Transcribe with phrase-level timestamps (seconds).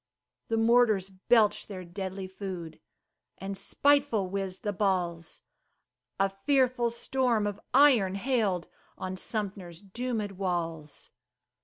[0.47, 2.79] The mortars belched their deadly food,
[3.37, 5.41] And spiteful whizzed the balls,
[6.19, 8.67] A fearful storm of iron hailed
[8.97, 11.11] On Sumter's doomèd walls.